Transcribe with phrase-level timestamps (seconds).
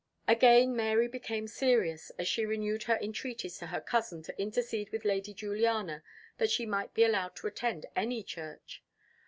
[0.27, 5.05] Again Mary became serious, as she renewed her entreaties to her cousin to intercede with
[5.05, 6.01] Lady Juliana
[6.39, 8.81] that she might be allowed to attend any church.